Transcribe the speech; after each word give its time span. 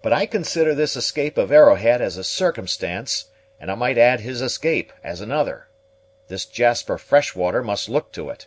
"But 0.00 0.14
I 0.14 0.24
consider 0.24 0.74
this 0.74 0.94
capture 1.12 1.42
of 1.42 1.52
Arrowhead 1.52 2.00
as 2.00 2.16
a 2.16 2.24
circumstance; 2.24 3.26
and 3.60 3.70
I 3.70 3.74
might 3.74 3.98
add 3.98 4.20
his 4.20 4.40
escape 4.40 4.90
as 5.04 5.20
another. 5.20 5.68
This 6.28 6.46
Jasper 6.46 6.96
Freshwater 6.96 7.62
must 7.62 7.90
look 7.90 8.10
to 8.12 8.30
it." 8.30 8.46